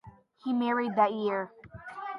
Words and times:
He 0.43 0.51
married 0.51 0.95
that 0.95 1.13
year. 1.13 1.51